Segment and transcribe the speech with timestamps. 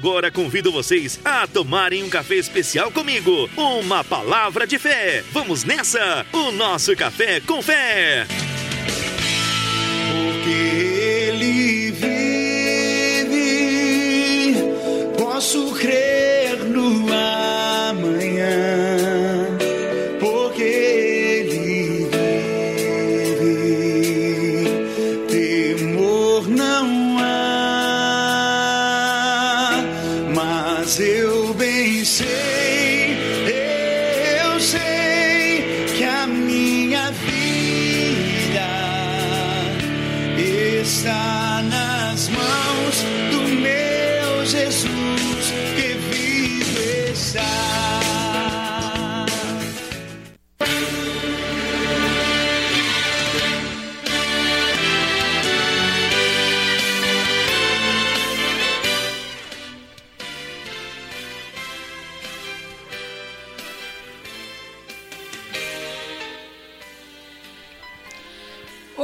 [0.00, 3.50] agora convido vocês a tomarem um café especial comigo.
[3.54, 5.22] Uma palavra de fé.
[5.30, 6.24] Vamos nessa?
[6.32, 8.26] O nosso café com fé.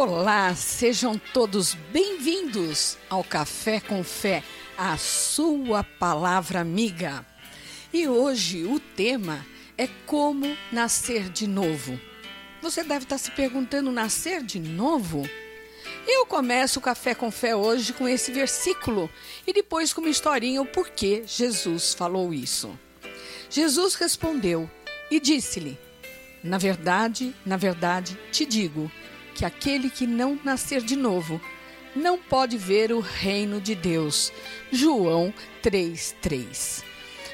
[0.06, 4.44] Olá, sejam todos bem-vindos ao Café com Fé,
[4.78, 7.26] a sua palavra amiga.
[7.92, 9.44] E hoje o tema
[9.76, 12.00] é como nascer de novo.
[12.62, 15.28] Você deve estar se perguntando: nascer de novo?
[16.06, 19.10] Eu começo o Café com Fé hoje com esse versículo
[19.44, 22.78] e depois com uma historinha o porquê Jesus falou isso.
[23.50, 24.70] Jesus respondeu
[25.10, 25.76] e disse-lhe:
[26.44, 28.88] Na verdade, na verdade, te digo
[29.36, 31.38] que aquele que não nascer de novo
[31.94, 34.32] não pode ver o reino de Deus.
[34.72, 36.82] João 3:3.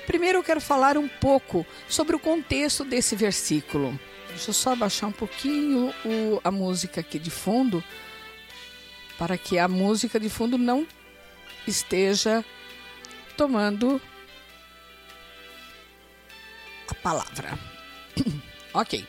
[0.05, 3.99] Primeiro eu quero falar um pouco sobre o contexto desse versículo.
[4.29, 7.85] Deixa eu só abaixar um pouquinho o, a música aqui de fundo,
[9.17, 10.87] para que a música de fundo não
[11.69, 12.45] esteja
[13.37, 14.03] tomando
[16.89, 17.57] a palavra.
[18.75, 19.07] ok.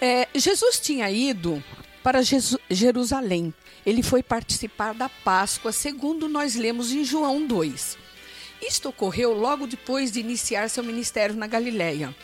[0.00, 1.62] É, Jesus tinha ido
[2.06, 2.22] para
[2.70, 3.52] Jerusalém.
[3.84, 7.98] Ele foi participar da Páscoa, segundo nós lemos em João 2.
[8.62, 12.14] Isto ocorreu logo depois de iniciar seu ministério na Galiléia.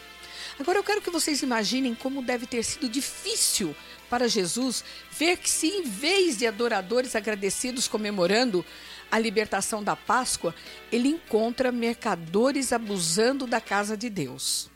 [0.56, 3.75] Agora eu quero que vocês imaginem como deve ter sido difícil
[4.09, 8.65] para Jesus ver que, se em vez de adoradores agradecidos comemorando
[9.10, 10.54] a libertação da Páscoa,
[10.92, 14.71] ele encontra mercadores abusando da casa de Deus.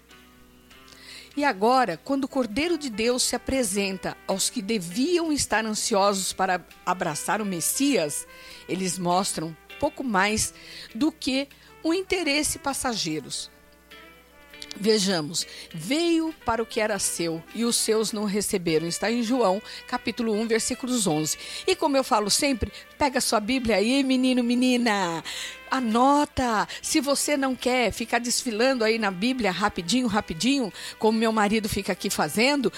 [1.37, 6.65] E agora, quando o Cordeiro de Deus se apresenta aos que deviam estar ansiosos para
[6.85, 8.27] abraçar o Messias,
[8.67, 10.55] eles mostram pouco mais
[10.95, 11.47] do que
[11.85, 13.51] um interesse passageiros.
[14.79, 18.87] Vejamos, veio para o que era seu e os seus não receberam.
[18.87, 21.39] Está em João, capítulo 1, versículos 11.
[21.67, 25.25] E como eu falo sempre, pega sua Bíblia aí, menino, menina.
[25.71, 26.69] Anota.
[26.83, 31.93] Se você não quer ficar desfilando aí na Bíblia rapidinho, rapidinho, como meu marido fica
[31.93, 32.71] aqui fazendo,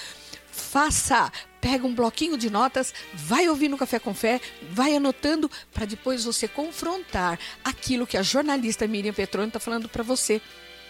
[0.49, 1.31] faça.
[1.59, 4.39] Pega um bloquinho de notas, vai ouvir no Café com Fé,
[4.71, 10.01] vai anotando para depois você confrontar aquilo que a jornalista Miriam Petroni está falando para
[10.01, 10.41] você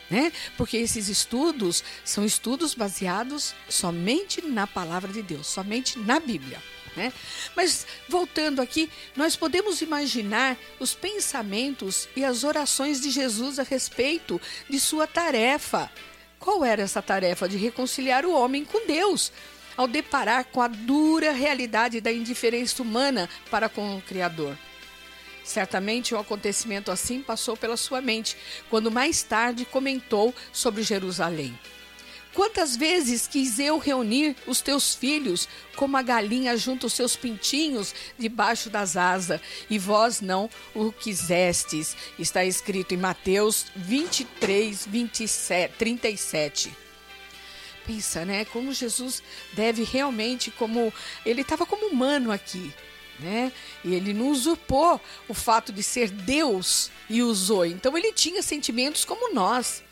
[0.09, 0.31] né?
[0.58, 6.62] Porque esses estudos são estudos baseados somente na palavra de Deus, somente na Bíblia.
[6.96, 7.14] Né?
[7.56, 14.42] Mas voltando aqui, nós podemos imaginar os pensamentos e as orações de Jesus a respeito
[14.70, 15.90] de sua tarefa.
[16.40, 17.47] Qual era essa tarefa?
[17.47, 19.31] De reconciliar o homem com Deus,
[19.78, 24.58] ao deparar com a dura realidade da indiferença humana para com o Criador.
[25.49, 28.37] Certamente um acontecimento assim passou pela sua mente,
[28.69, 31.57] quando mais tarde comentou sobre Jerusalém.
[32.35, 37.95] Quantas vezes quis eu reunir os teus filhos, como a galinha junta os seus pintinhos
[38.15, 41.97] debaixo das asas, e vós não o quisestes.
[42.19, 46.71] Está escrito em Mateus 23, 27, 37.
[47.87, 48.45] Pensa, né?
[48.45, 49.23] Como Jesus
[49.53, 50.93] deve realmente, como
[51.25, 52.72] ele estava como humano aqui,
[53.19, 53.51] né?
[53.83, 57.66] E ele não usurpou o fato de ser Deus e usou.
[57.66, 59.83] Então ele tinha sentimentos como nós.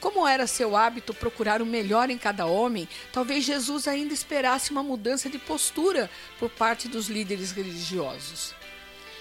[0.00, 4.82] Como era seu hábito procurar o melhor em cada homem, talvez Jesus ainda esperasse uma
[4.82, 8.54] mudança de postura por parte dos líderes religiosos.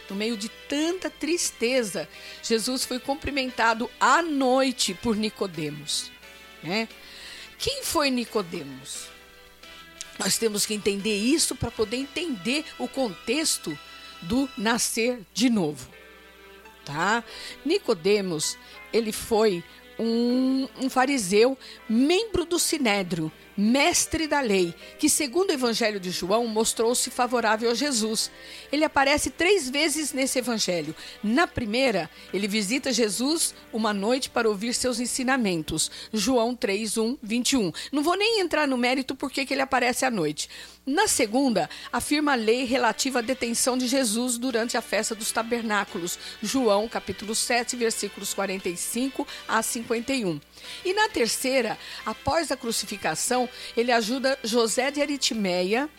[0.09, 2.07] No meio de tanta tristeza,
[2.42, 6.12] Jesus foi cumprimentado à noite por Nicodemos,
[6.62, 6.88] né?
[7.57, 9.15] Quem foi Nicodemos?
[10.18, 13.78] Nós temos que entender isso para poder entender o contexto
[14.22, 15.90] do nascer de novo,
[16.84, 17.24] tá?
[17.66, 18.58] Nicodemos,
[18.94, 19.64] ele foi
[20.00, 21.58] um, um fariseu,
[21.88, 27.74] membro do Sinédrio, mestre da lei, que, segundo o Evangelho de João, mostrou-se favorável a
[27.74, 28.31] Jesus.
[28.72, 30.96] Ele aparece três vezes nesse Evangelho.
[31.24, 35.90] Na primeira, ele visita Jesus uma noite para ouvir seus ensinamentos.
[36.12, 37.72] João 3, 1, 21.
[37.92, 40.50] Não vou nem entrar no mérito porque que ele aparece à noite.
[40.86, 46.19] Na segunda, afirma a lei relativa à detenção de Jesus durante a festa dos tabernáculos,
[46.44, 50.40] João capítulo 7, versículos 45 a 51.
[50.84, 51.75] E na terceira,
[52.06, 53.44] após a crucificação,
[53.75, 55.89] ele ajuda José de Aritimeia,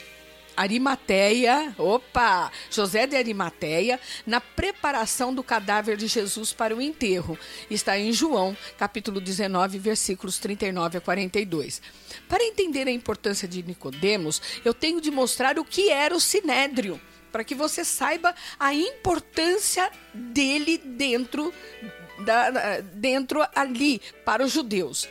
[0.56, 7.38] Arimateia, opa, José de Arimateia, na preparação do cadáver de Jesus para o enterro.
[7.70, 11.82] Está em João, capítulo 19, versículos 39 a 42.
[12.26, 16.98] Para entender a importância de Nicodemos, eu tenho de mostrar o que era o sinédrio,
[17.30, 21.52] para que você saiba a importância dele dentro
[22.24, 25.06] da, dentro ali para os judeus.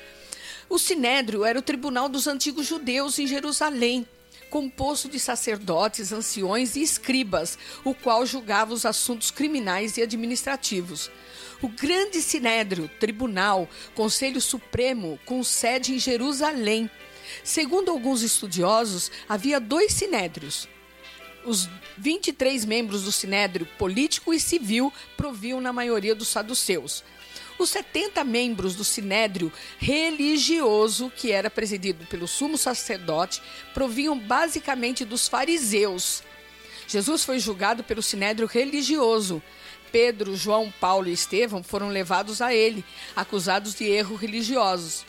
[0.69, 4.07] O sinédrio era o tribunal dos antigos judeus em Jerusalém
[4.56, 11.12] composto de sacerdotes, anciões e escribas, o qual julgava os assuntos criminais e administrativos.
[11.62, 16.89] O Grande Sinédrio, Tribunal, Conselho Supremo, com sede em Jerusalém.
[17.44, 20.69] Segundo alguns estudiosos, havia dois sinédrios.
[21.45, 27.03] Os 23 membros do sinédrio político e civil proviam na maioria dos saduceus.
[27.57, 33.42] Os 70 membros do sinédrio religioso, que era presidido pelo sumo sacerdote,
[33.74, 36.22] provinham basicamente dos fariseus.
[36.88, 39.42] Jesus foi julgado pelo sinédrio religioso.
[39.92, 42.84] Pedro, João, Paulo e Estevão foram levados a ele,
[43.16, 45.06] acusados de erros religiosos.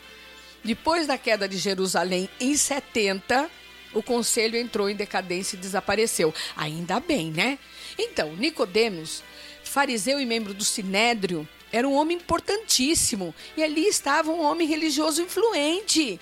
[0.62, 3.50] Depois da queda de Jerusalém em 70,
[3.92, 6.32] o conselho entrou em decadência e desapareceu.
[6.56, 7.58] Ainda bem, né?
[7.98, 9.22] Então, Nicodemos,
[9.64, 13.34] fariseu e membro do sinédrio, era um homem importantíssimo.
[13.56, 16.20] E ali estava um homem religioso influente.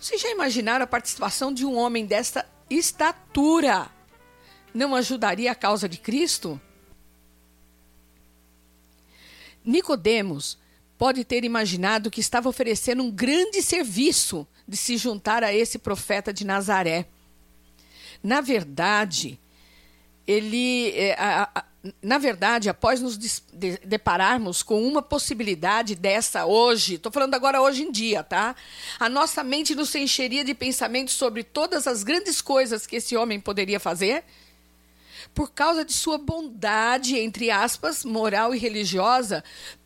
[0.00, 3.90] Vocês já imaginaram a participação de um homem desta estatura?
[4.72, 6.60] Não ajudaria a causa de Cristo?
[9.64, 10.58] Nicodemos
[10.98, 16.32] pode ter imaginado que estava oferecendo um grande serviço de se juntar a esse profeta
[16.32, 17.06] de Nazaré.
[18.22, 19.38] Na verdade,
[20.26, 21.64] ele eh, a, a,
[22.00, 23.18] na verdade, após nos
[23.84, 28.56] depararmos com uma possibilidade dessa hoje, estou falando agora hoje em dia, tá?
[28.98, 33.38] A nossa mente nos encheria de pensamentos sobre todas as grandes coisas que esse homem
[33.38, 34.24] poderia fazer.
[35.34, 39.44] Por causa de sua bondade, entre aspas, moral e religiosa,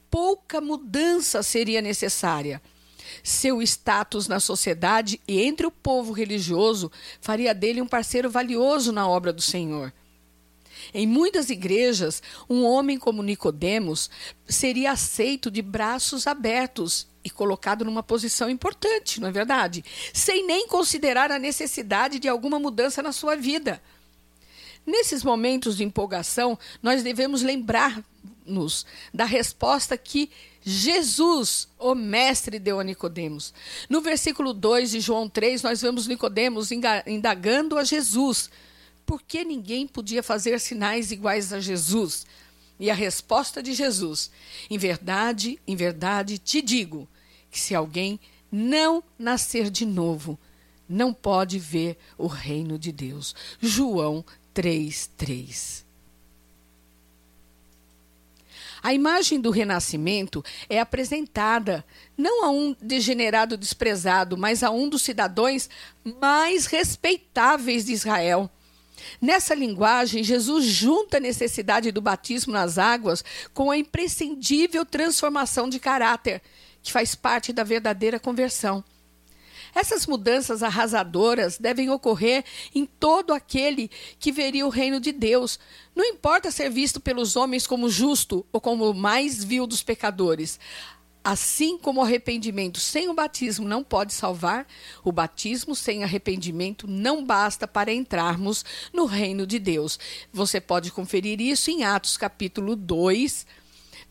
[0.09, 2.62] pouca mudança seria necessária.
[3.25, 9.09] Seu status na sociedade e entre o povo religioso faria dele um parceiro valioso na
[9.09, 9.93] obra do Senhor.
[10.93, 14.11] Em muitas igrejas, um homem como Nicodemos
[14.46, 19.85] seria aceito de braços abertos e colocado numa posição importante, não é verdade?
[20.12, 23.82] Sem nem considerar a necessidade de alguma mudança na sua vida.
[24.87, 30.31] Nesses momentos de empolgação, nós devemos lembrar-nos da resposta que
[30.62, 33.52] Jesus, o mestre, deu a Nicodemos.
[33.88, 36.70] No versículo 2 de João 3, nós vemos Nicodemos
[37.06, 38.50] indagando a Jesus
[39.08, 42.26] por que ninguém podia fazer sinais iguais a Jesus?
[42.78, 44.31] E a resposta de Jesus:
[44.69, 47.08] Em verdade, em verdade te digo
[47.50, 48.20] que se alguém
[48.52, 50.38] não nascer de novo,
[50.87, 53.34] não pode ver o reino de Deus.
[53.58, 54.23] João
[54.54, 55.87] 3:3.
[58.83, 61.83] A imagem do renascimento é apresentada
[62.14, 65.71] não a um degenerado desprezado, mas a um dos cidadãos
[66.21, 68.50] mais respeitáveis de Israel.
[69.21, 75.78] Nessa linguagem, Jesus junta a necessidade do batismo nas águas com a imprescindível transformação de
[75.78, 76.43] caráter,
[76.83, 78.85] que faz parte da verdadeira conversão.
[79.75, 85.59] Essas mudanças arrasadoras devem ocorrer em todo aquele que veria o reino de Deus.
[85.95, 90.59] Não importa ser visto pelos homens como justo ou como o mais vil dos pecadores.
[91.22, 94.66] Assim como o arrependimento sem o batismo não pode salvar,
[95.04, 99.98] o batismo sem arrependimento não basta para entrarmos no reino de Deus.
[100.32, 103.46] Você pode conferir isso em Atos capítulo 2,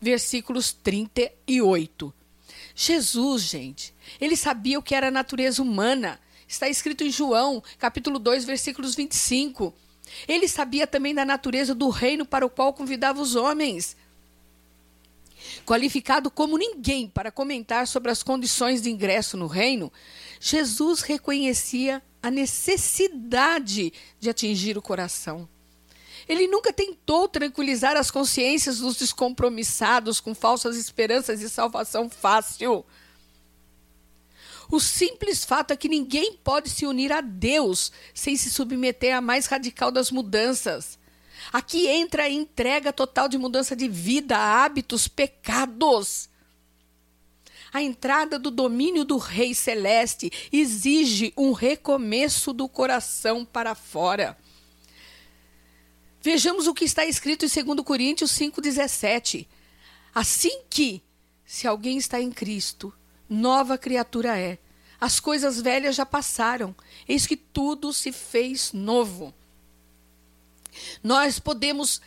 [0.00, 2.14] versículos 38.
[2.74, 6.20] Jesus, gente, ele sabia o que era a natureza humana.
[6.46, 9.74] Está escrito em João, capítulo 2, versículos 25.
[10.26, 13.96] Ele sabia também da natureza do reino para o qual convidava os homens
[15.68, 19.92] qualificado como ninguém para comentar sobre as condições de ingresso no reino,
[20.40, 25.46] Jesus reconhecia a necessidade de atingir o coração.
[26.26, 32.82] Ele nunca tentou tranquilizar as consciências dos descompromissados com falsas esperanças de salvação fácil.
[34.70, 39.20] O simples fato é que ninguém pode se unir a Deus sem se submeter à
[39.20, 40.97] mais radical das mudanças.
[41.52, 46.28] Aqui entra a entrega total de mudança de vida, hábitos, pecados.
[47.72, 54.36] A entrada do domínio do Rei Celeste exige um recomeço do coração para fora.
[56.20, 59.46] Vejamos o que está escrito em 2 Coríntios 5,17.
[60.14, 61.02] Assim que,
[61.44, 62.92] se alguém está em Cristo,
[63.28, 64.58] nova criatura é.
[65.00, 66.74] As coisas velhas já passaram,
[67.06, 69.32] eis que tudo se fez novo.
[71.02, 72.00] Nós podemos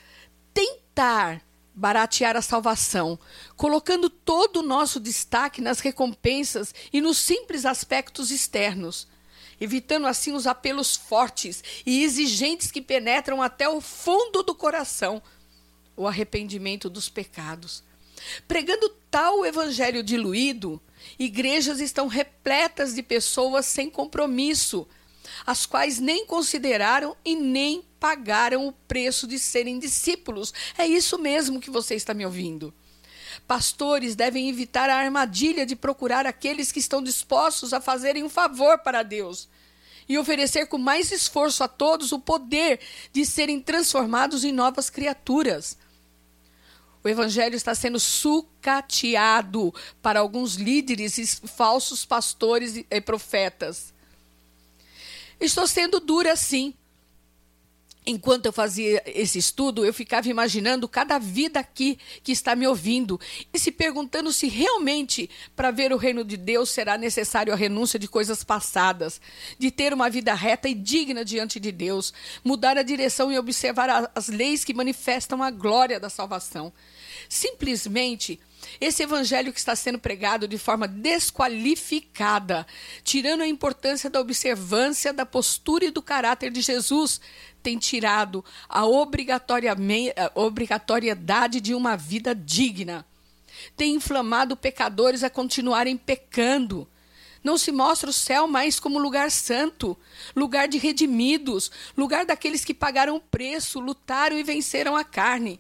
[0.54, 1.42] tentar
[1.74, 3.18] baratear a salvação,
[3.56, 9.08] colocando todo o nosso destaque nas recompensas e nos simples aspectos externos,
[9.60, 15.22] evitando assim os apelos fortes e exigentes que penetram até o fundo do coração,
[15.96, 17.84] o arrependimento dos pecados.
[18.48, 20.82] Pregando tal evangelho diluído,
[21.18, 24.88] igrejas estão repletas de pessoas sem compromisso,
[25.46, 30.52] as quais nem consideraram e nem pagaram o preço de serem discípulos.
[30.76, 32.74] É isso mesmo que você está me ouvindo.
[33.48, 38.80] Pastores devem evitar a armadilha de procurar aqueles que estão dispostos a fazerem um favor
[38.80, 39.48] para Deus
[40.10, 42.80] e oferecer com mais esforço a todos o poder
[43.14, 45.78] de serem transformados em novas criaturas.
[47.04, 53.94] O evangelho está sendo sucateado para alguns líderes e falsos pastores e profetas.
[55.40, 56.74] Estou sendo dura, sim.
[58.04, 63.20] Enquanto eu fazia esse estudo, eu ficava imaginando cada vida aqui que está me ouvindo
[63.54, 68.00] e se perguntando se realmente, para ver o reino de Deus, será necessário a renúncia
[68.00, 69.22] de coisas passadas,
[69.60, 72.12] de ter uma vida reta e digna diante de Deus,
[72.44, 76.74] mudar a direção e observar as leis que manifestam a glória da salvação.
[77.30, 78.40] Simplesmente
[78.80, 82.66] esse evangelho que está sendo pregado de forma desqualificada,
[83.04, 87.20] tirando a importância da observância da postura e do caráter de Jesus,
[87.62, 93.06] tem tirado a obrigatoriedade de uma vida digna.
[93.78, 96.88] Tem inflamado pecadores a continuarem pecando.
[97.44, 99.98] Não se mostra o céu mais como lugar santo,
[100.36, 105.60] lugar de redimidos, lugar daqueles que pagaram o preço, lutaram e venceram a carne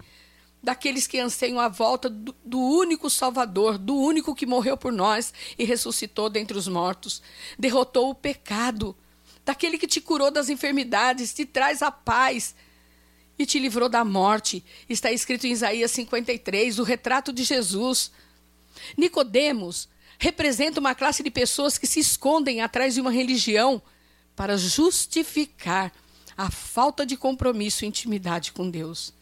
[0.64, 5.34] daqueles que anseiam a volta do, do, único Salvador, do único que morreu por nós
[5.58, 7.22] e ressuscitou dentre os mortos,
[7.58, 8.96] derrotou o pecado,
[9.46, 12.56] daquele que te curou das enfermidades, te traz a paz
[13.38, 14.64] e te livrou da morte.
[14.88, 18.12] Está escrito em Isaías 53, o retrato de Jesus.
[18.98, 23.82] Nicodemos representa uma classe de pessoas que se escondem atrás de uma religião
[24.36, 25.92] para justificar
[26.38, 29.14] a falta de compromisso e intimidade com Deus.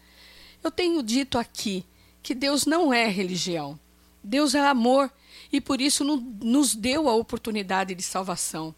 [0.64, 1.86] Eu tenho dito aqui
[2.22, 3.80] que Deus não é religião.
[4.24, 5.12] Deus é amor
[5.52, 8.76] e por isso nos deu a oportunidade de salvação.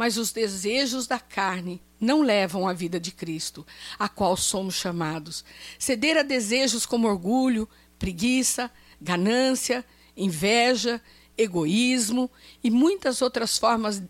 [0.00, 3.66] Mas os desejos da carne não levam à vida de Cristo,
[3.98, 5.44] a qual somos chamados.
[5.78, 9.84] Ceder a desejos como orgulho, preguiça, ganância,
[10.16, 11.02] inveja,
[11.36, 12.30] egoísmo
[12.64, 14.02] e muitas outras formas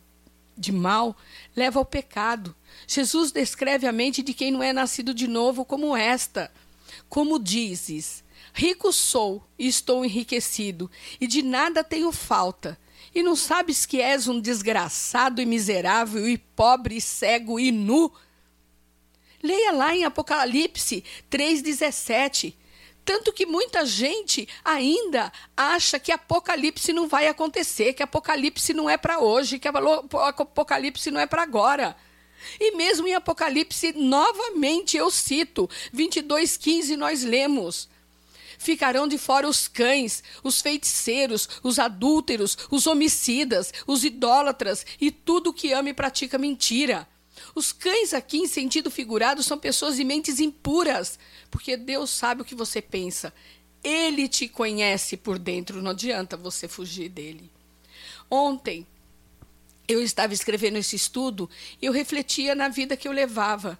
[0.56, 1.16] de mal
[1.56, 2.54] leva ao pecado.
[2.86, 6.52] Jesus descreve a mente de quem não é nascido de novo como esta
[7.08, 8.22] como dizes:
[8.54, 10.88] Rico sou e estou enriquecido,
[11.20, 12.78] e de nada tenho falta.
[13.14, 18.12] E não sabes que és um desgraçado e miserável, e pobre, e cego e nu?
[19.42, 22.54] Leia lá em Apocalipse 3,17.
[23.04, 28.96] Tanto que muita gente ainda acha que Apocalipse não vai acontecer, que Apocalipse não é
[28.96, 31.96] para hoje, que Apocalipse não é para agora.
[32.58, 37.88] E mesmo em Apocalipse, novamente eu cito, 22:15 nós lemos:
[38.60, 45.50] Ficarão de fora os cães, os feiticeiros, os adúlteros, os homicidas, os idólatras e tudo
[45.50, 47.08] que ama e pratica mentira.
[47.54, 51.18] Os cães aqui, em sentido figurado, são pessoas de mentes impuras,
[51.50, 53.32] porque Deus sabe o que você pensa.
[53.82, 57.50] Ele te conhece por dentro, não adianta você fugir dele.
[58.30, 58.86] Ontem,
[59.88, 61.48] eu estava escrevendo esse estudo
[61.80, 63.78] e eu refletia na vida que eu levava.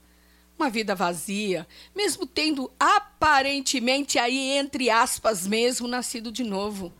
[0.61, 6.93] Uma vida vazia, mesmo tendo aparentemente aí, entre aspas mesmo, nascido de novo.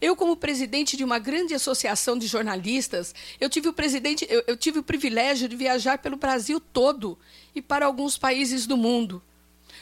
[0.00, 4.56] Eu, como presidente de uma grande associação de jornalistas, eu tive o presidente, eu, eu
[4.56, 7.16] tive o privilégio de viajar pelo Brasil todo
[7.54, 9.22] e para alguns países do mundo.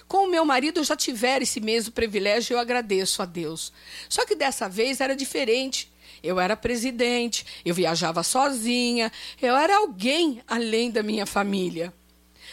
[0.07, 3.73] Com o meu marido eu já tivera esse mesmo privilégio e eu agradeço a Deus.
[4.07, 5.91] Só que dessa vez era diferente.
[6.23, 11.91] Eu era presidente, eu viajava sozinha, eu era alguém além da minha família.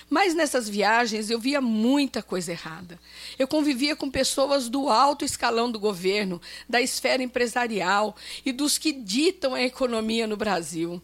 [0.10, 3.00] Mas nessas viagens eu via muita coisa errada.
[3.38, 8.92] Eu convivia com pessoas do alto escalão do governo, da esfera empresarial e dos que
[8.92, 11.02] ditam a economia no Brasil.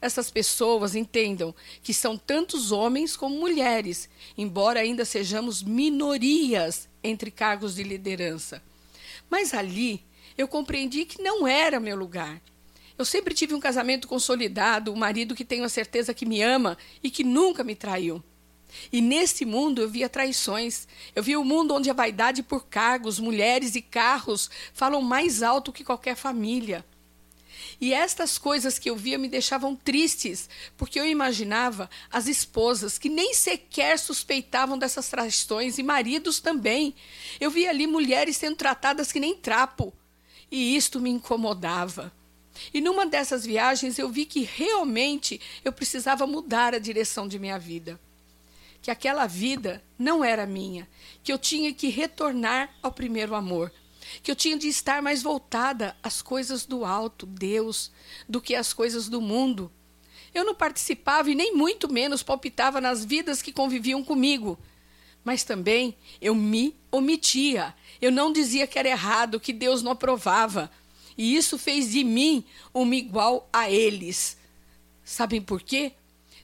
[0.00, 7.74] Essas pessoas entendam que são tantos homens como mulheres, embora ainda sejamos minorias entre cargos
[7.76, 8.62] de liderança.
[9.30, 10.04] Mas ali
[10.36, 12.40] eu compreendi que não era meu lugar.
[12.98, 16.78] Eu sempre tive um casamento consolidado, um marido que tenho a certeza que me ama
[17.02, 18.22] e que nunca me traiu.
[18.92, 20.88] E nesse mundo eu via traições.
[21.14, 25.42] Eu via o um mundo onde a vaidade por cargos, mulheres e carros falam mais
[25.42, 26.84] alto que qualquer família.
[27.80, 33.08] E estas coisas que eu via me deixavam tristes, porque eu imaginava as esposas que
[33.08, 36.94] nem sequer suspeitavam dessas traições e maridos também.
[37.38, 39.92] Eu via ali mulheres sendo tratadas que nem trapo.
[40.50, 42.12] E isto me incomodava.
[42.72, 47.58] E numa dessas viagens eu vi que realmente eu precisava mudar a direção de minha
[47.58, 48.00] vida.
[48.82, 50.88] Que aquela vida não era minha,
[51.22, 53.72] que eu tinha que retornar ao primeiro amor,
[54.22, 57.90] que eu tinha de estar mais voltada às coisas do alto, Deus,
[58.28, 59.70] do que às coisas do mundo.
[60.32, 64.58] Eu não participava e nem muito menos palpitava nas vidas que conviviam comigo.
[65.24, 67.74] Mas também eu me omitia.
[68.00, 70.70] Eu não dizia que era errado, que Deus não aprovava.
[71.16, 72.44] E isso fez de mim
[72.74, 74.36] uma igual a eles.
[75.04, 75.92] Sabem por quê?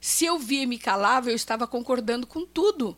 [0.01, 2.97] Se eu via e me calava, eu estava concordando com tudo.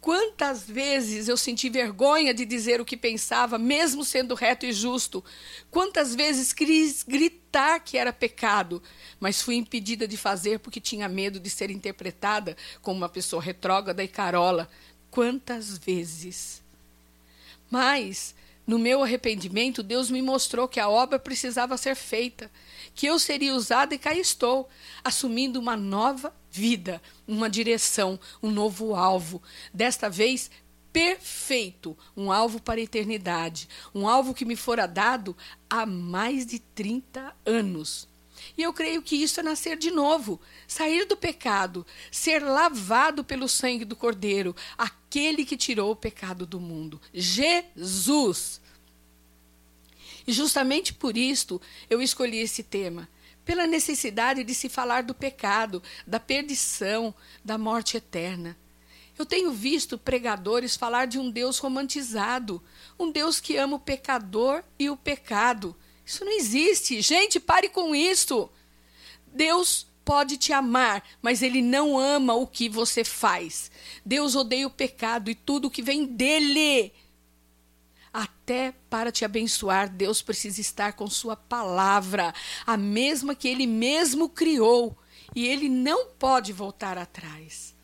[0.00, 5.24] Quantas vezes eu senti vergonha de dizer o que pensava, mesmo sendo reto e justo?
[5.68, 8.80] Quantas vezes quis gritar que era pecado,
[9.18, 14.04] mas fui impedida de fazer porque tinha medo de ser interpretada como uma pessoa retrógrada
[14.04, 14.68] e carola?
[15.10, 16.62] Quantas vezes?
[17.68, 18.32] Mas
[18.66, 22.50] no meu arrependimento, Deus me mostrou que a obra precisava ser feita,
[22.94, 24.68] que eu seria usada e cá estou,
[25.04, 29.40] assumindo uma nova vida, uma direção, um novo alvo.
[29.72, 30.50] Desta vez,
[30.92, 35.36] perfeito, um alvo para a eternidade, um alvo que me fora dado
[35.70, 38.08] há mais de 30 anos.
[38.56, 43.48] E eu creio que isso é nascer de novo, sair do pecado, ser lavado pelo
[43.48, 47.00] sangue do Cordeiro, aquele que tirou o pecado do mundo.
[47.12, 48.60] Jesus.
[50.26, 53.08] E justamente por isto eu escolhi esse tema,
[53.44, 58.56] pela necessidade de se falar do pecado, da perdição, da morte eterna.
[59.18, 62.62] Eu tenho visto pregadores falar de um Deus romantizado,
[62.98, 65.74] um Deus que ama o pecador e o pecado.
[66.06, 67.02] Isso não existe.
[67.02, 68.48] Gente, pare com isso.
[69.26, 73.72] Deus pode te amar, mas ele não ama o que você faz.
[74.04, 76.92] Deus odeia o pecado e tudo que vem dele.
[78.12, 82.32] Até para te abençoar, Deus precisa estar com sua palavra,
[82.64, 84.96] a mesma que ele mesmo criou,
[85.34, 87.74] e ele não pode voltar atrás.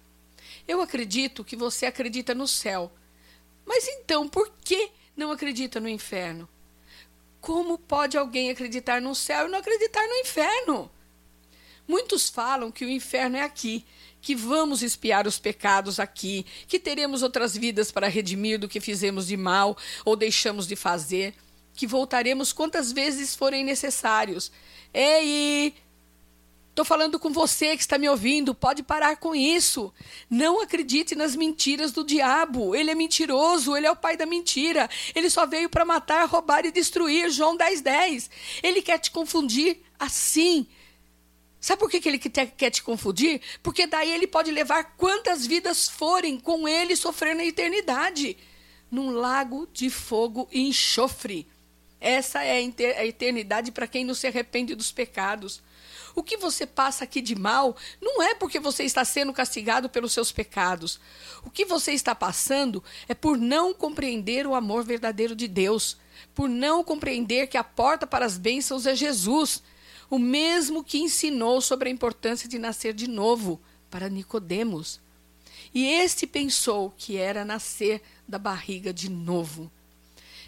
[0.66, 2.92] Eu acredito que você acredita no céu.
[3.66, 6.48] Mas então, por que não acredita no inferno?
[7.42, 10.88] Como pode alguém acreditar no céu e não acreditar no inferno?
[11.88, 13.84] Muitos falam que o inferno é aqui,
[14.20, 19.26] que vamos espiar os pecados aqui, que teremos outras vidas para redimir do que fizemos
[19.26, 21.34] de mal ou deixamos de fazer,
[21.74, 24.52] que voltaremos quantas vezes forem necessários.
[24.94, 25.74] Ei,
[26.72, 29.92] Estou falando com você que está me ouvindo, pode parar com isso.
[30.30, 32.74] Não acredite nas mentiras do diabo.
[32.74, 34.88] Ele é mentiroso, ele é o pai da mentira.
[35.14, 37.30] Ele só veio para matar, roubar e destruir.
[37.30, 38.30] João 10, 10.
[38.62, 40.66] Ele quer te confundir assim.
[41.60, 43.42] Sabe por que, ele quer te confundir?
[43.62, 48.38] Porque daí ele pode levar quantas vidas forem com ele sofrer na eternidade
[48.90, 51.46] num lago de fogo e enxofre.
[52.00, 55.62] Essa é a eternidade para quem não se arrepende dos pecados.
[56.14, 60.12] O que você passa aqui de mal não é porque você está sendo castigado pelos
[60.12, 61.00] seus pecados.
[61.44, 65.96] O que você está passando é por não compreender o amor verdadeiro de Deus,
[66.34, 69.62] por não compreender que a porta para as bênçãos é Jesus,
[70.10, 75.00] o mesmo que ensinou sobre a importância de nascer de novo para Nicodemos.
[75.74, 79.70] E este pensou que era nascer da barriga de novo.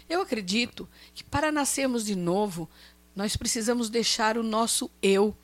[0.07, 2.69] Eu acredito que para nascermos de novo,
[3.15, 5.35] nós precisamos deixar o nosso eu,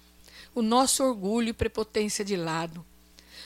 [0.53, 2.85] o nosso orgulho e prepotência de lado.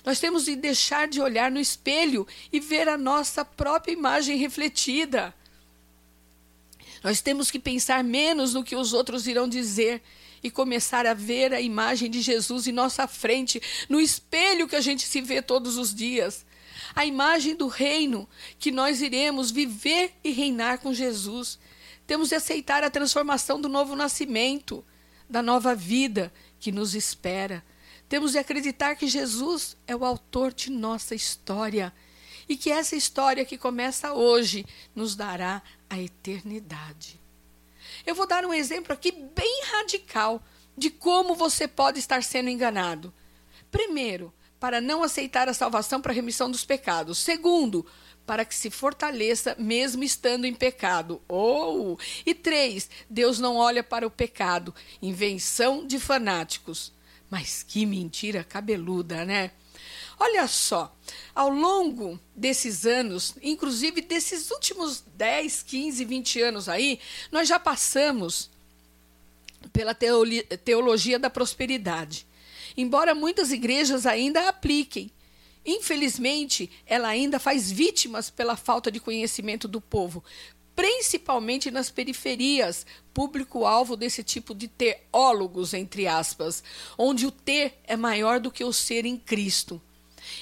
[0.03, 5.33] Nós temos de deixar de olhar no espelho e ver a nossa própria imagem refletida.
[7.03, 10.01] Nós temos que pensar menos no que os outros irão dizer
[10.43, 14.81] e começar a ver a imagem de Jesus em nossa frente, no espelho que a
[14.81, 16.45] gente se vê todos os dias.
[16.95, 21.57] A imagem do reino que nós iremos viver e reinar com Jesus.
[22.05, 24.85] Temos de aceitar a transformação do novo nascimento,
[25.29, 27.63] da nova vida que nos espera.
[28.07, 31.93] Temos de acreditar que Jesus é o autor de nossa história
[32.47, 37.19] e que essa história que começa hoje nos dará a eternidade.
[38.05, 40.43] Eu vou dar um exemplo aqui bem radical
[40.77, 43.13] de como você pode estar sendo enganado.
[43.71, 47.17] Primeiro, para não aceitar a salvação para a remissão dos pecados.
[47.17, 47.85] Segundo,
[48.25, 51.21] para que se fortaleça mesmo estando em pecado.
[51.27, 51.99] Ou oh!
[52.25, 56.91] e três, Deus não olha para o pecado, invenção de fanáticos.
[57.29, 59.51] Mas que mentira cabeluda, né?
[60.17, 60.95] Olha só,
[61.33, 66.99] ao longo desses anos, inclusive desses últimos 10, 15, 20 anos aí,
[67.31, 68.49] nós já passamos
[69.73, 72.25] pela teologia da prosperidade.
[72.77, 75.11] Embora muitas igrejas ainda apliquem,
[75.65, 80.23] infelizmente, ela ainda faz vítimas pela falta de conhecimento do povo,
[80.75, 86.63] principalmente nas periferias, público-alvo desse tipo de teólogos, entre aspas,
[86.97, 89.81] onde o ter é maior do que o ser em Cristo.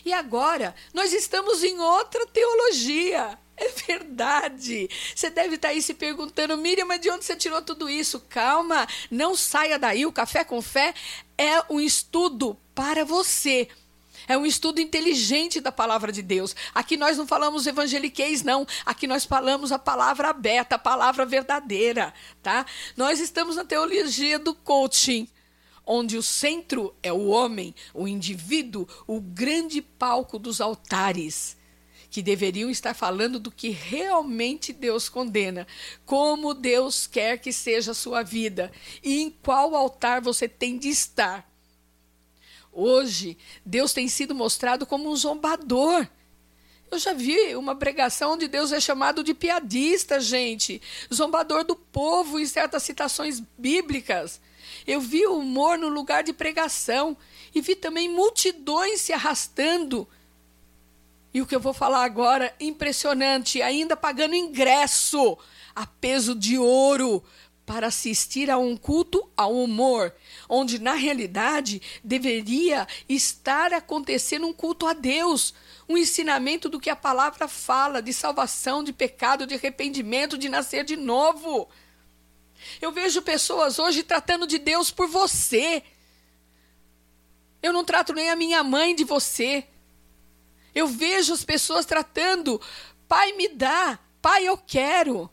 [0.03, 3.37] E agora, nós estamos em outra teologia.
[3.55, 4.89] É verdade.
[5.15, 8.19] Você deve estar aí se perguntando, Miriam, mas de onde você tirou tudo isso?
[8.21, 10.05] Calma, não saia daí.
[10.07, 10.93] O Café com Fé
[11.37, 13.67] é um estudo para você.
[14.27, 16.55] É um estudo inteligente da palavra de Deus.
[16.73, 18.65] Aqui nós não falamos evangeliquez, não.
[18.85, 22.65] Aqui nós falamos a palavra aberta, a palavra verdadeira, tá?
[22.95, 25.27] Nós estamos na teologia do coaching
[25.85, 31.57] onde o centro é o homem, o indivíduo, o grande palco dos altares,
[32.09, 35.67] que deveriam estar falando do que realmente Deus condena,
[36.05, 38.71] como Deus quer que seja a sua vida
[39.03, 41.52] e em qual altar você tem de estar.
[42.73, 46.07] Hoje, Deus tem sido mostrado como um zombador.
[46.89, 50.81] Eu já vi uma pregação onde Deus é chamado de piadista, gente,
[51.13, 54.41] zombador do povo em certas citações bíblicas.
[54.85, 57.15] Eu vi o humor no lugar de pregação
[57.53, 60.07] e vi também multidões se arrastando.
[61.33, 65.37] E o que eu vou falar agora, impressionante, ainda pagando ingresso
[65.75, 67.23] a peso de ouro
[67.65, 70.13] para assistir a um culto ao humor,
[70.49, 75.53] onde na realidade deveria estar acontecendo um culto a Deus,
[75.87, 80.83] um ensinamento do que a palavra fala de salvação, de pecado, de arrependimento, de nascer
[80.83, 81.69] de novo.
[82.81, 85.83] Eu vejo pessoas hoje tratando de Deus por você.
[87.61, 89.65] Eu não trato nem a minha mãe de você.
[90.75, 92.59] Eu vejo as pessoas tratando,
[93.07, 95.29] pai me dá, pai eu quero,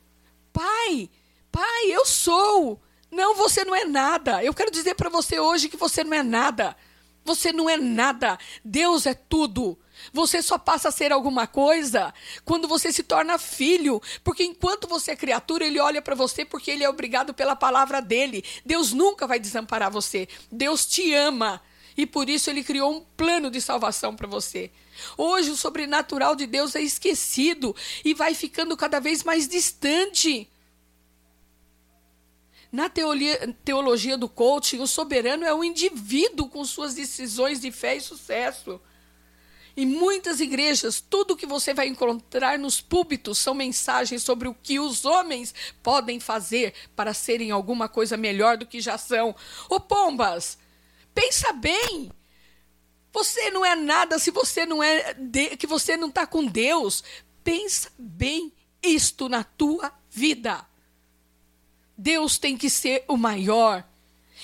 [0.52, 1.08] pai,
[1.50, 2.80] pai eu sou.
[3.10, 4.42] Não, você não é nada.
[4.44, 6.76] Eu quero dizer para você hoje que você não é nada.
[7.24, 8.38] Você não é nada.
[8.64, 9.78] Deus é tudo.
[10.12, 15.10] Você só passa a ser alguma coisa quando você se torna filho, porque enquanto você
[15.10, 18.44] é criatura, ele olha para você porque ele é obrigado pela palavra dele.
[18.64, 20.28] Deus nunca vai desamparar você.
[20.50, 21.60] Deus te ama
[21.96, 24.70] e por isso ele criou um plano de salvação para você.
[25.16, 30.48] Hoje o sobrenatural de Deus é esquecido e vai ficando cada vez mais distante.
[32.72, 38.00] Na teologia do coaching, o soberano é o indivíduo com suas decisões de fé e
[38.00, 38.80] sucesso.
[39.76, 44.78] Em muitas igrejas, tudo que você vai encontrar nos púlpitos são mensagens sobre o que
[44.78, 49.35] os homens podem fazer para serem alguma coisa melhor do que já são.
[49.68, 50.59] Ô pombas,
[51.14, 52.12] pensa bem.
[53.12, 57.02] Você não é nada se você não é de, que você não está com Deus.
[57.42, 58.52] Pensa bem
[58.83, 60.66] isto na tua vida.
[62.00, 63.84] Deus tem que ser o maior.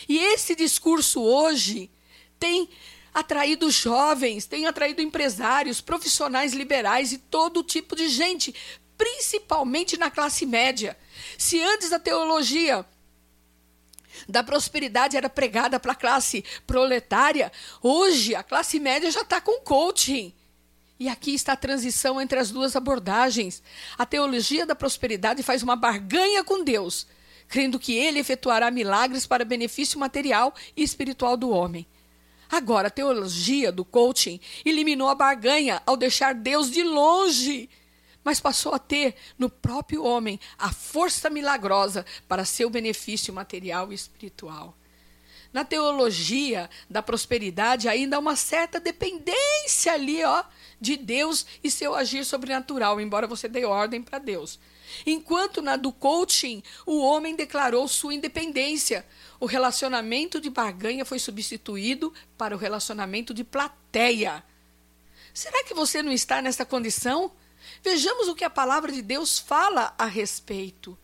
[0.07, 1.91] E esse discurso hoje
[2.39, 2.69] tem
[3.15, 8.55] atraído jovens, tem atraído empresários, profissionais liberais e todo tipo de gente,
[8.99, 10.99] principalmente na classe média.
[11.39, 12.85] Se antes a teologia
[14.29, 17.51] da prosperidade era pregada para a classe proletária,
[17.83, 20.35] hoje a classe média já está com coaching.
[21.01, 23.63] E aqui está a transição entre as duas abordagens.
[23.97, 27.07] A teologia da prosperidade faz uma barganha com Deus,
[27.49, 31.87] crendo que ele efetuará milagres para benefício material e espiritual do homem.
[32.51, 37.69] Agora, a teologia do coaching eliminou a barganha ao deixar Deus de longe,
[38.23, 43.95] mas passou a ter no próprio homem a força milagrosa para seu benefício material e
[43.95, 44.77] espiritual.
[45.53, 50.45] Na teologia da prosperidade ainda há uma certa dependência ali, ó,
[50.81, 54.59] de Deus e seu agir sobrenatural, embora você dê ordem para Deus.
[55.07, 59.07] Enquanto na do coaching, o homem declarou sua independência,
[59.39, 64.45] o relacionamento de barganha foi substituído para o relacionamento de plateia.
[65.35, 67.33] Será que você não está nessa condição?
[67.83, 70.97] Vejamos o que a palavra de Deus fala a respeito.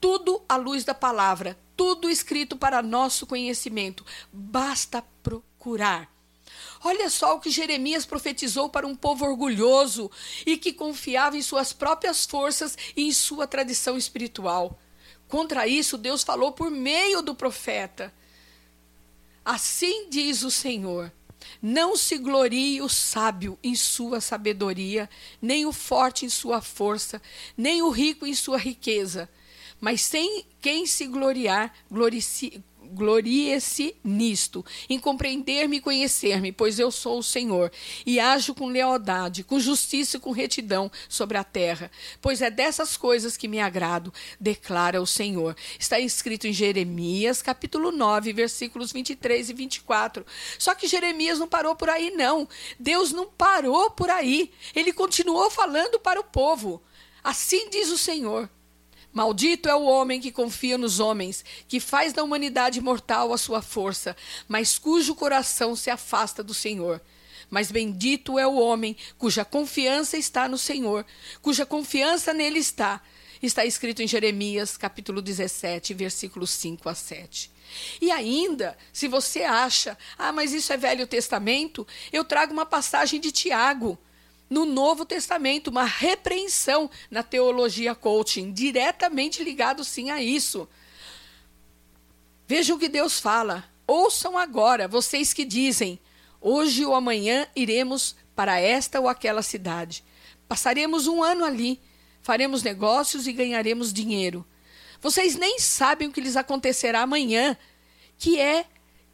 [0.00, 4.04] Tudo à luz da palavra, tudo escrito para nosso conhecimento.
[4.32, 6.11] Basta procurar curar.
[6.84, 10.10] Olha só o que Jeremias profetizou para um povo orgulhoso
[10.44, 14.78] e que confiava em suas próprias forças e em sua tradição espiritual.
[15.28, 18.12] Contra isso, Deus falou por meio do profeta.
[19.44, 21.12] Assim diz o Senhor:
[21.62, 25.08] Não se glorie o sábio em sua sabedoria,
[25.40, 27.22] nem o forte em sua força,
[27.56, 29.30] nem o rico em sua riqueza.
[29.80, 32.62] Mas sem quem se gloriar, glorifique
[32.92, 37.72] glorie-se nisto, em compreender-me e conhecer-me, pois eu sou o Senhor,
[38.04, 42.96] e ajo com lealdade, com justiça e com retidão sobre a terra, pois é dessas
[42.96, 45.56] coisas que me agrado, declara o Senhor.
[45.78, 50.24] Está escrito em Jeremias, capítulo 9, versículos 23 e 24.
[50.58, 52.48] Só que Jeremias não parou por aí, não.
[52.78, 54.50] Deus não parou por aí.
[54.74, 56.82] Ele continuou falando para o povo.
[57.22, 58.48] Assim diz o Senhor.
[59.12, 63.60] Maldito é o homem que confia nos homens, que faz da humanidade mortal a sua
[63.60, 64.16] força,
[64.48, 67.00] mas cujo coração se afasta do Senhor.
[67.50, 71.04] Mas bendito é o homem cuja confiança está no Senhor,
[71.42, 73.02] cuja confiança nele está.
[73.42, 77.50] Está escrito em Jeremias, capítulo 17, versículos 5 a 7.
[78.00, 83.20] E ainda, se você acha, ah, mas isso é Velho Testamento, eu trago uma passagem
[83.20, 83.98] de Tiago
[84.52, 90.68] no Novo Testamento, uma repreensão na teologia coaching, diretamente ligado sim a isso.
[92.46, 93.64] Vejam o que Deus fala.
[93.86, 95.98] Ouçam agora, vocês que dizem:
[96.38, 100.04] hoje ou amanhã iremos para esta ou aquela cidade.
[100.46, 101.80] Passaremos um ano ali,
[102.20, 104.46] faremos negócios e ganharemos dinheiro.
[105.00, 107.56] Vocês nem sabem o que lhes acontecerá amanhã,
[108.18, 108.66] que é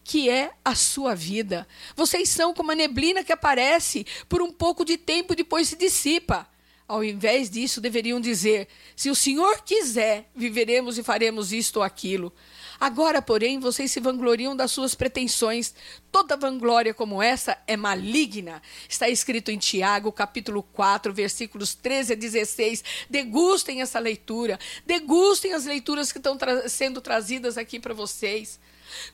[0.09, 1.69] que é a sua vida.
[1.95, 5.77] Vocês são como a neblina que aparece por um pouco de tempo e depois se
[5.77, 6.49] dissipa.
[6.89, 12.33] Ao invés disso, deveriam dizer: Se o Senhor quiser, viveremos e faremos isto ou aquilo.
[12.81, 15.75] Agora, porém, vocês se vangloriam das suas pretensões.
[16.11, 18.63] Toda vanglória como essa é maligna.
[18.89, 22.83] Está escrito em Tiago, capítulo 4, versículos 13 a 16.
[23.11, 24.59] Degustem essa leitura.
[24.87, 28.59] Degustem as leituras que estão tra sendo trazidas aqui para vocês.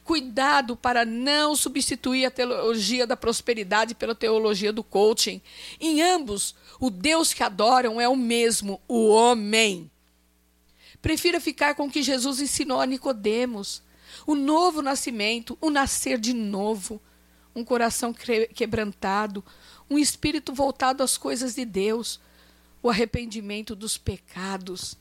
[0.02, 5.40] Cuidado para não substituir a teologia da prosperidade pela teologia do coaching.
[5.80, 9.90] Em ambos, o Deus que adoram é o mesmo, o homem.
[11.00, 13.82] Prefira ficar com o que Jesus ensinou a Nicodemos,
[14.26, 17.00] o novo nascimento, o nascer de novo,
[17.54, 18.14] um coração
[18.54, 19.44] quebrantado,
[19.88, 22.20] um espírito voltado às coisas de Deus,
[22.82, 24.96] o arrependimento dos pecados.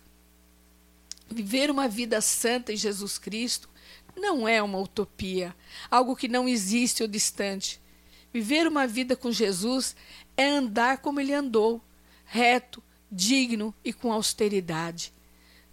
[1.29, 3.69] Viver uma vida santa em Jesus Cristo
[4.15, 5.56] não é uma utopia,
[5.89, 7.82] algo que não existe ou distante.
[8.34, 9.95] Viver uma vida com Jesus
[10.36, 11.82] é andar como ele andou,
[12.26, 15.13] reto, digno e com austeridade.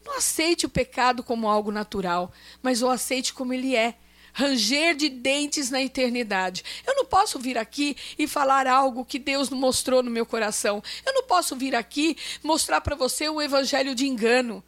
[0.05, 3.95] Não aceite o pecado como algo natural, mas o aceite como ele é.
[4.33, 6.63] Ranger de dentes na eternidade.
[6.87, 10.81] Eu não posso vir aqui e falar algo que Deus não mostrou no meu coração.
[11.05, 14.63] Eu não posso vir aqui mostrar para você um evangelho de engano.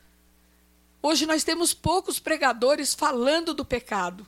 [1.02, 4.24] Hoje nós temos poucos pregadores falando do pecado.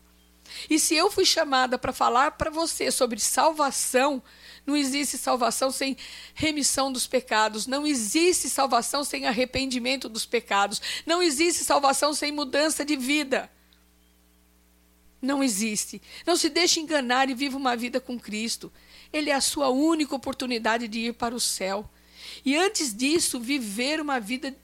[0.68, 4.22] E se eu fui chamada para falar para você sobre salvação,
[4.66, 5.96] não existe salvação sem
[6.34, 12.84] remissão dos pecados, não existe salvação sem arrependimento dos pecados, não existe salvação sem mudança
[12.84, 13.50] de vida.
[15.22, 16.02] Não existe.
[16.26, 18.70] Não se deixe enganar e viva uma vida com Cristo.
[19.10, 21.88] Ele é a sua única oportunidade de ir para o céu.
[22.44, 24.54] E antes disso, viver uma vida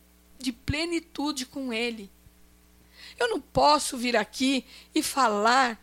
[0.40, 2.10] de plenitude com Ele.
[3.18, 5.78] Eu não posso vir aqui e falar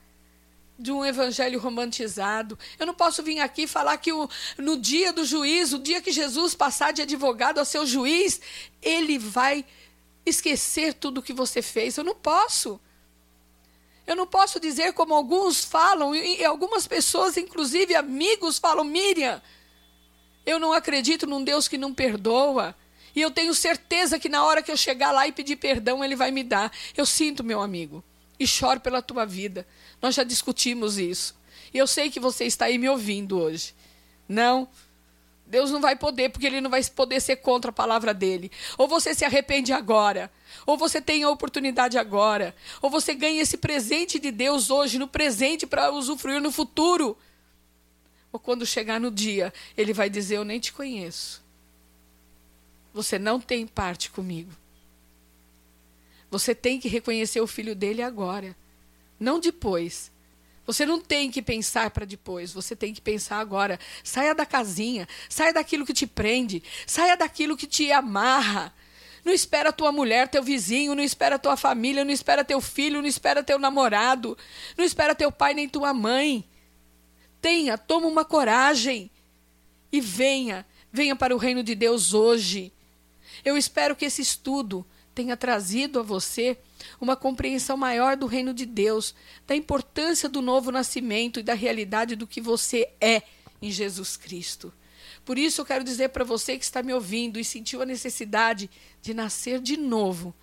[0.77, 2.57] de um evangelho romantizado.
[2.77, 6.11] Eu não posso vir aqui falar que o, no dia do juízo, o dia que
[6.11, 8.39] Jesus passar de advogado a seu juiz,
[8.81, 9.65] ele vai
[10.25, 11.97] esquecer tudo o que você fez.
[11.97, 12.79] Eu não posso.
[14.05, 19.41] Eu não posso dizer como alguns falam, e algumas pessoas, inclusive amigos, falam: Miriam,
[20.45, 22.75] eu não acredito num Deus que não perdoa.
[23.17, 26.15] E eu tenho certeza que na hora que eu chegar lá e pedir perdão, ele
[26.15, 26.71] vai me dar.
[26.95, 28.03] Eu sinto, meu amigo,
[28.39, 29.65] e choro pela tua vida.
[29.99, 31.35] Nós já discutimos isso.
[31.73, 33.73] E eu sei que você está aí me ouvindo hoje.
[34.29, 34.67] Não.
[35.47, 38.51] Deus não vai poder, porque ele não vai poder ser contra a palavra dele.
[38.77, 40.31] Ou você se arrepende agora,
[40.63, 45.07] ou você tem a oportunidade agora, ou você ganha esse presente de Deus hoje, no
[45.07, 47.17] presente, para usufruir no futuro.
[48.31, 51.46] Ou quando chegar no dia, ele vai dizer: Eu nem te conheço.
[52.97, 54.51] Você não tem parte comigo.
[56.31, 58.57] Você tem que reconhecer o filho dele agora,
[59.19, 60.11] não depois.
[60.65, 63.79] Você não tem que pensar para depois, você tem que pensar agora.
[64.03, 68.73] Saia da casinha, saia daquilo que te prende, saia daquilo que te amarra.
[69.23, 73.07] Não espera tua mulher, teu vizinho, não espera tua família, não espera teu filho, não
[73.07, 74.35] espera teu namorado,
[74.75, 76.43] não espera teu pai nem tua mãe.
[77.39, 79.11] tenha, toma uma coragem
[79.91, 82.73] e venha, venha para o reino de Deus hoje.
[83.47, 86.57] Eu espero que esse estudo tenha trazido a você
[86.99, 89.15] uma compreensão maior do reino de Deus,
[89.47, 93.21] da importância do novo nascimento e da realidade do que você é
[93.61, 94.73] em Jesus Cristo.
[95.23, 98.69] Por isso eu quero dizer para você que está me ouvindo e sentiu a necessidade
[99.01, 100.35] de nascer de novo,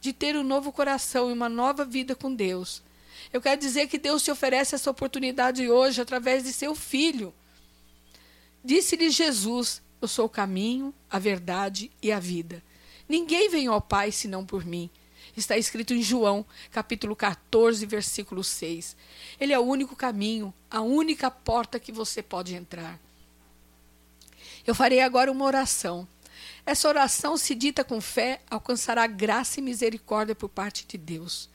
[0.00, 2.84] de ter um novo coração e uma nova vida com Deus.
[3.32, 7.34] Eu quero dizer que Deus te oferece essa oportunidade hoje através de seu filho.
[8.64, 12.62] Disse-lhe Jesus: Eu sou o caminho, a verdade e a vida.
[13.08, 14.90] Ninguém vem ao Pai senão por mim.
[15.34, 18.94] Está escrito em João, capítulo 14, versículo 6.
[19.40, 23.00] Ele é o único caminho, a única porta que você pode entrar.
[24.66, 26.06] Eu farei agora uma oração.
[26.66, 31.48] Essa oração, se dita com fé, alcançará graça e misericórdia por parte de Deus.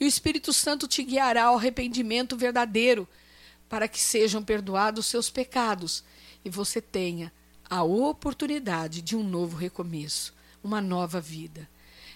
[0.00, 3.08] E o Espírito Santo te guiará ao arrependimento verdadeiro,
[3.68, 6.02] para que sejam perdoados os seus pecados
[6.44, 7.32] e você tenha
[7.72, 11.66] a oportunidade de um novo recomeço, uma nova vida.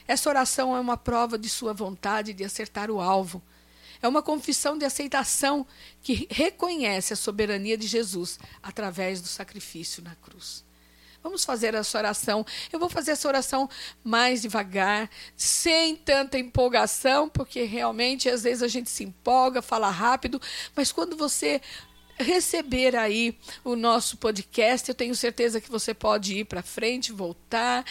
[0.06, 3.42] Essa oração é uma prova de sua vontade de acertar o alvo.
[4.02, 5.66] É uma confissão de aceitação
[6.02, 10.62] que reconhece a soberania de Jesus através do sacrifício na cruz.
[11.22, 12.44] Vamos fazer essa oração.
[12.70, 13.66] Eu vou fazer essa oração
[14.04, 20.38] mais devagar, sem tanta empolgação, porque realmente às vezes a gente se empolga, fala rápido,
[20.74, 21.62] mas quando você
[22.18, 27.85] receber aí o nosso podcast, eu tenho certeza que você pode ir para frente, voltar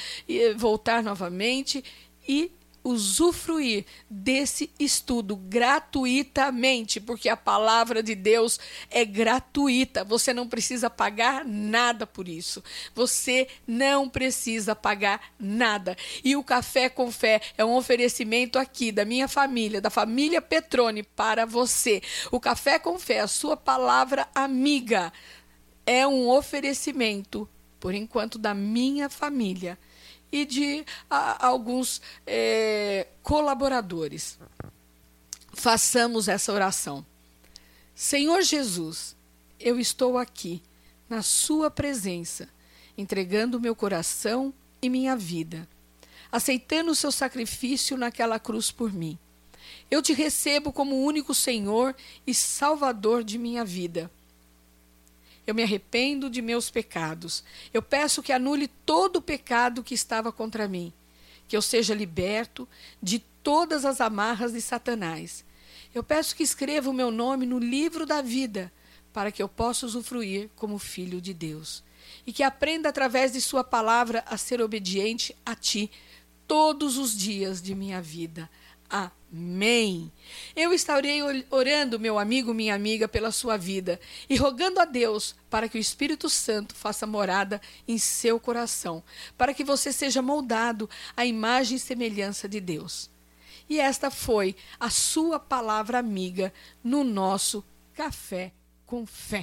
[0.56, 1.84] voltar novamente.
[2.28, 2.52] E
[2.86, 8.60] usufruir desse estudo gratuitamente, porque a palavra de Deus
[8.92, 10.04] é gratuita.
[10.04, 12.64] Você não precisa pagar nada por isso.
[12.94, 15.98] Você não precisa pagar nada.
[16.24, 21.02] E o Café com Fé é um oferecimento aqui da minha família, da família Petrone,
[21.02, 22.04] para você.
[22.32, 25.12] O Café com Fé, a sua palavra amiga,
[25.88, 29.76] é um oferecimento, por enquanto, da minha família
[30.32, 34.38] e de a, alguns é, colaboradores.
[35.54, 37.06] Façamos essa oração.
[37.94, 39.16] Senhor Jesus,
[39.60, 40.62] eu estou aqui,
[41.10, 42.50] na Sua presença,
[42.98, 45.68] entregando meu coração e minha vida,
[46.32, 49.18] aceitando o seu sacrifício naquela cruz por mim.
[49.90, 54.12] Eu te recebo como único Senhor e Salvador de minha vida.
[55.46, 57.44] Eu me arrependo de meus pecados.
[57.74, 60.92] Eu peço que anule todo o pecado que estava contra mim,
[61.48, 62.68] que eu seja liberto
[63.02, 65.46] de todas as amarras de Satanás.
[65.94, 68.72] Eu peço que escreva o meu nome no livro da vida,
[69.14, 71.84] para que eu possa usufruir como filho de Deus.
[72.26, 75.90] E que aprenda através de Sua palavra a ser obediente a Ti
[76.48, 78.50] todos os dias de minha vida.
[79.38, 80.10] Amém.
[80.56, 81.20] Eu estarei
[81.50, 85.82] orando, meu amigo, minha amiga, pela sua vida e rogando a Deus para que o
[85.82, 89.04] Espírito Santo faça morada em seu coração,
[89.38, 93.10] para que você seja moldado à imagem e semelhança de Deus.
[93.68, 97.62] E esta foi a sua palavra amiga no nosso
[97.94, 98.54] Café
[98.86, 99.42] com Fé.